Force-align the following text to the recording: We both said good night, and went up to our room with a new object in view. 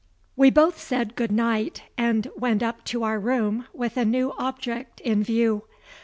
We 0.35 0.49
both 0.49 0.79
said 0.81 1.15
good 1.15 1.31
night, 1.31 1.83
and 1.95 2.27
went 2.35 2.63
up 2.63 2.83
to 2.85 3.03
our 3.03 3.19
room 3.19 3.67
with 3.71 3.97
a 3.97 4.03
new 4.03 4.33
object 4.39 4.99
in 5.01 5.21
view. 5.23 5.65